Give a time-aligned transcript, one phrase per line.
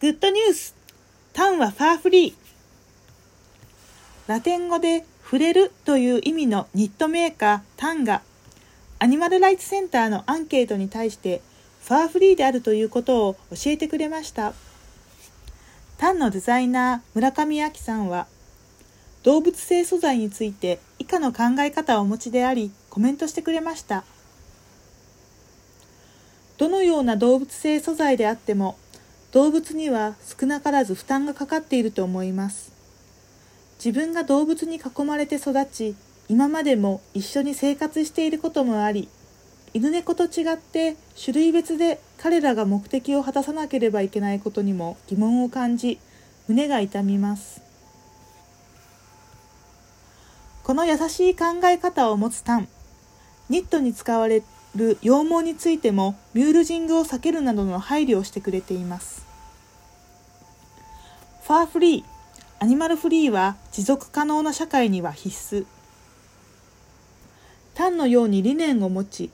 [0.00, 0.74] グッドニュース。
[1.34, 2.34] タンはファーフリー。
[4.28, 8.22] ラテン語で触れるという意味のニットメーカータンが
[8.98, 11.42] アニマルライツセンターのアンケートに対して
[11.82, 14.54] ファーフリーであるということを教えてくれました。
[15.98, 18.26] タンのデザイナー村上亜紀さんは
[19.22, 24.04] 動物性素材について以下の考え方をお持ちでありコメントしてくれました。
[26.56, 28.78] どのような動物性素材であっても
[29.32, 32.72] 動物には少なからず負担がかかっていると思います。
[33.82, 35.94] 自分が動物に囲まれて育ち
[36.28, 39.08] 今までも一緒に生活していることもあり
[39.72, 45.98] 犬猫と違って種類別で彼らが目的を果たさなければいけないことにも疑問を感じ
[46.46, 47.62] 胸が痛みます。
[50.62, 52.68] この優しい考え方を持つタン
[53.48, 54.42] ニットに使われ
[54.74, 59.26] る羊毛についてもミュールジングを避けるなどの配慮をしてくれています。
[61.42, 62.04] ファーフリー
[62.60, 65.66] アニマルフリーは持続可能な社会には必須。
[67.74, 69.30] タンのように理念を持ち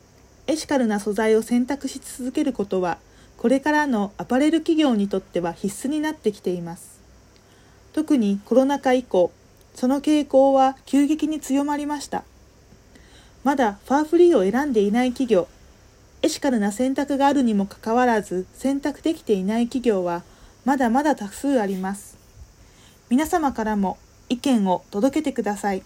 [0.46, 2.98] エシカルな素材を選択し続けることは
[3.36, 7.00] これからのアパレル企業にとっては必須になってきています。
[7.92, 9.32] 特にコロナ禍以降
[9.74, 12.24] その傾向は急激に強まりました。
[13.46, 15.46] まだファーフリーを選んでいない企業、
[16.20, 20.24] エシカルな選択があるにもかかわらず選択できていない企業は
[20.64, 22.18] まだまだ多数あります。
[23.08, 25.84] 皆様からも意見を届けてください。